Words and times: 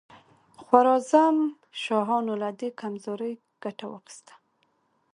خوارزم 0.63 1.37
شاهانو 1.83 2.33
له 2.41 2.49
دې 2.59 2.69
کمزورۍ 2.81 3.33
ګټه 3.63 3.85
واخیسته. 3.91 4.33